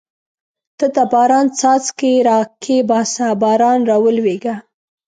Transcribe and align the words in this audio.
ته 0.77 0.85
د 0.95 0.97
باران 1.13 1.47
څاڅکي 1.59 2.13
را 2.27 2.37
کښېباسه 2.61 3.27
باران 3.43 3.79
راولېږه. 3.89 4.55